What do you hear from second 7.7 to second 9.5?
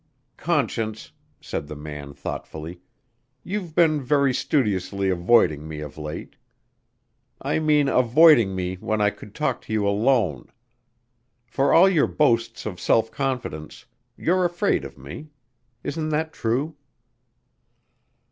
avoiding me when I could